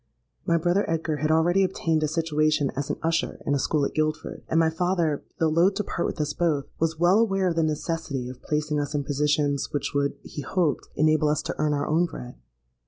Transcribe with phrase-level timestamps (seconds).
[0.47, 3.93] My brother Edgar had already obtained a situation as an usher in a school at
[3.93, 7.55] Guildford, and my father, though loth to part with us both, was well aware of
[7.55, 11.75] the necessity of placing us in positions which would, he hoped, enable us to earn
[11.75, 12.33] our own bread.